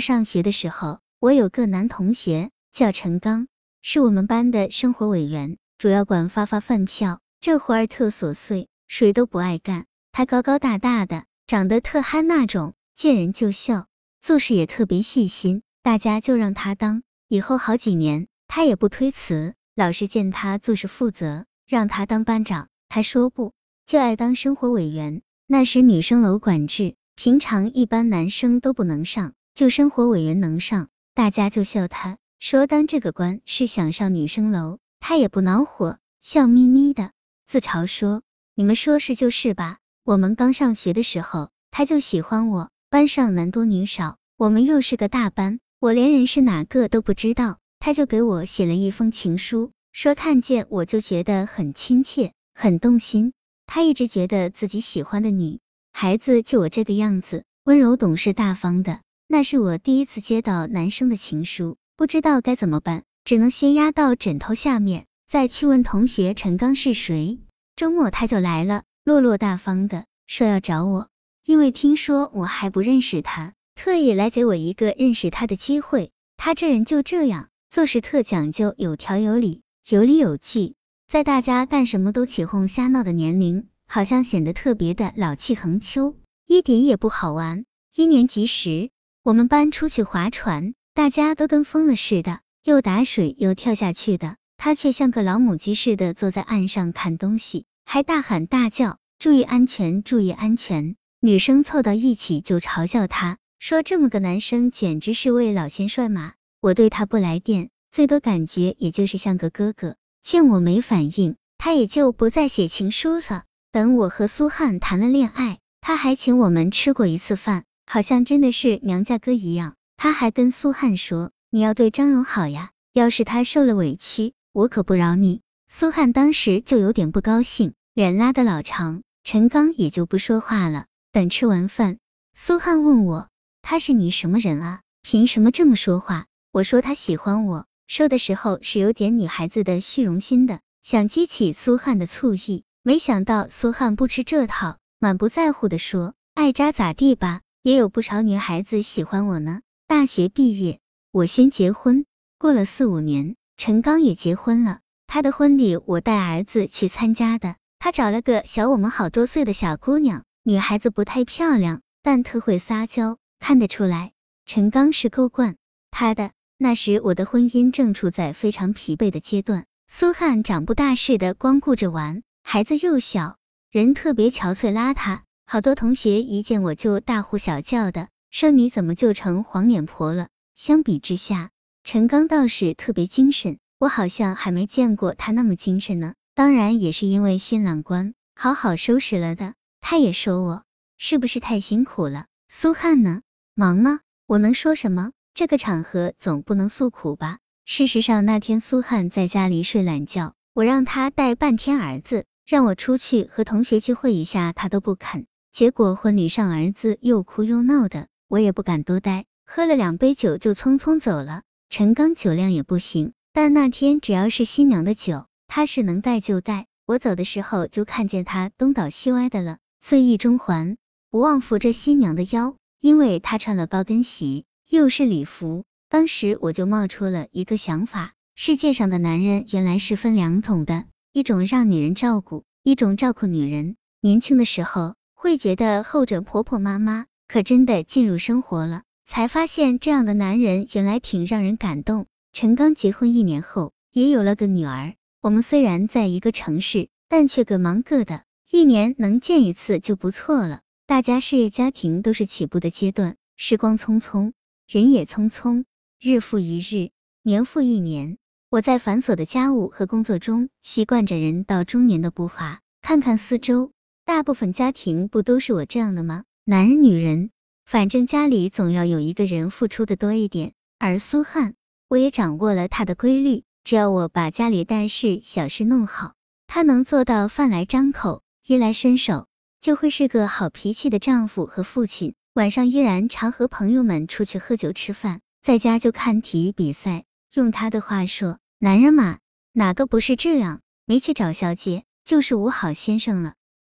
[0.00, 3.48] 上学的时候，我有个男同学叫陈刚，
[3.82, 9.86] 是我们班的生活委员，主要管发发饭票，这活儿特琐碎，谁都不爱干。
[10.12, 13.86] 他高高大大的，长得特憨那种，见人就笑，
[14.20, 17.02] 做事也特别细心，大家就让他当。
[17.28, 23.52] 以后好几年，他也不推辞，老师见他做事负责，让他当班长，他说不，
[23.84, 25.22] 就爱当生活委员。
[25.46, 37.12] 那时女生楼管制，平常一般男生都不能上，就生活委员能上，大家就笑他，说当这个官是想上女生楼，他也不恼火，笑眯眯的，
[37.46, 38.20] 自嘲说
[38.54, 42.68] ：“你们说是就是吧。”我们刚上学的时候，他就喜欢我。
[42.90, 53.32] 班上男多女少，我们又是个大班，我连人是哪个都不知道，他就给我写了一封情书，说看见我就觉得很亲切，很动心。
[53.64, 55.60] 他一直觉得自己喜欢的女
[55.94, 59.00] 孩子就我这个样子，温柔懂事大方的。
[59.28, 67.38] 那是我第一次接到男生的情书，不知道该怎么办，只能先压到枕头下面，再去问同学陈刚是谁。
[67.74, 68.84] 周末他就来了。
[69.04, 71.08] 落落大方的说要找我，
[71.44, 76.10] 因为听说我还不认识他，特意来给我一个认识他的机会。
[76.36, 80.74] 他这人就这样，做事特讲究，有条有理，有理有据，
[81.06, 87.64] 在大家干什么都起哄瞎闹的年龄，好像显得特别的老气横秋，一点也不好玩。
[87.94, 88.90] 一年级时，
[89.26, 97.64] 我们班出去划船，大家都跟疯了似的，又打水又跳下去的，他却像个老母鸡似的坐在岸上看东西。
[97.84, 100.94] 还大喊大叫，注意安全，注意安全！
[101.18, 106.34] 女生凑到一起就嘲笑他，说这么个男生简直是位老先帅嘛。
[106.60, 109.96] 我对他不来电，最多感觉也就是像个哥哥。
[110.22, 113.42] 见我没反应，他也就不再写情书了。
[113.72, 119.74] 等我和苏汉谈了恋爱，他还请我们吃过一次饭，好像真的是娘家哥一样。
[119.96, 125.40] 他还跟苏汉说，你要对张荣好呀，要是他受了委屈，我可不饶你。
[125.68, 130.84] 苏汉当时就有点不高兴，脸拉得老长，陈刚也就不说话了。
[131.12, 131.98] 等吃完饭，
[132.34, 133.28] 苏汉问我，
[133.62, 134.80] 他是你什么人啊？
[135.02, 136.26] 凭什么这么说话？
[136.52, 142.64] 我说他喜欢我，说的时候是有点女孩子的虚荣心的，想激起苏汉的醋意。
[142.82, 149.60] 没想到苏汉不吃这套，满不在乎的说，爱渣咋地吧，也有不少女孩子喜欢我呢。
[149.88, 150.78] 大学毕业，
[151.10, 152.04] 我先结婚，
[152.38, 154.78] 过了四五年，陈刚也结婚了。
[155.08, 164.12] 他的婚礼我带儿子去参加的，他找了个小我们好多岁的小姑娘，女孩子不太漂亮，但特会撒娇，看得出来
[164.44, 165.56] 陈刚是够惯
[165.90, 166.30] 他的。
[166.56, 173.38] 那时我的婚姻正处在非常疲惫的阶段，苏汉长不大似的，光顾着玩，孩子又小，
[173.72, 180.26] 人特别憔悴邋遢，好多同学一见我就大呼小叫的，说你怎么就成黄脸婆了。
[180.56, 181.50] 相比之下，
[181.84, 183.58] 陈刚倒是特别精神。
[183.78, 189.54] 我好像还没见过他那么精神呢，当然也是因为新郎官好好收拾了的。
[189.80, 190.64] 他也说我
[190.98, 192.26] 是不是太辛苦了？
[192.48, 193.22] 苏汉呢？
[193.54, 194.00] 忙吗？
[194.26, 195.12] 我能说什么？
[195.32, 197.38] 这个场合总不能诉苦吧？
[197.64, 205.28] 事实上那天苏汉在家里睡懒觉，我让他带半天儿子，让我出去和同学聚会一下，他都不肯。
[205.56, 211.44] 结果婚礼上儿子又哭又闹的，我也不敢多待，喝了两杯酒就匆匆走了。
[211.70, 213.14] 陈刚酒量也不行。
[213.32, 216.66] 但那天只要是新娘的酒，他是能带就带。
[216.84, 220.76] 我走的时候就看见他东倒西歪的了，醉意中还
[221.10, 225.64] 不忘扶着新娘的腰，因为他穿了高跟鞋，又是礼服。
[225.88, 230.84] 当时我就冒出了一个想法：世界上的男人原来是分两种的，
[231.14, 233.76] 一种让女人照顾，一种照顾女人。
[234.02, 234.94] 年轻的时候
[235.26, 242.06] 会觉得后者婆婆妈妈，可真的进入生活了，才发现这样的男人原来挺让人感动。
[242.32, 244.94] 陈刚结婚一年后，也有了个女儿。
[245.20, 248.22] 我们虽然在一个城市，但却各忙各的，
[248.52, 250.60] 一年能见一次就不错了。
[250.86, 254.30] 大家事业家庭都是起步的阶段，时光匆匆，
[254.68, 255.64] 人也匆匆，
[256.00, 256.90] 日复一日，
[257.24, 258.16] 年复一年。
[258.48, 262.60] 我在繁琐的家务和工作中，习惯着人到中年的步伐。
[262.80, 263.72] 看看四周，
[264.06, 266.22] 大部分家庭不都是我这样的吗？
[266.44, 267.30] 男人、女人，
[267.64, 270.52] 反正家里总要有一个人付出的多一点。
[270.78, 271.54] 而苏汉。
[271.88, 276.14] 我也掌握了他的规律，只要我把家里大事小事弄好，
[276.46, 279.26] 他能做到饭来张口，衣来伸手，
[279.60, 282.14] 就会是个好脾气的丈夫和父亲。
[282.32, 287.04] 晚上依然常和朋友们出去喝酒吃饭，在家就看体育比赛。
[287.34, 289.18] 用他的话说，男人嘛，
[289.52, 290.60] 哪个不是这样？
[290.84, 293.34] 没去找小姐，就是无好先生了。